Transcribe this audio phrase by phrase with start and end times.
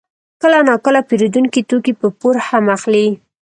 [0.41, 3.07] کله ناکله پېرودونکي توکي په پور هم اخلي